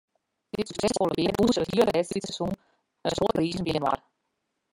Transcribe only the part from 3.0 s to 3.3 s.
in